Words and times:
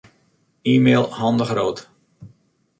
E-mail 0.71 1.05
Han 1.19 1.37
de 1.41 1.45
Groot. 1.53 1.85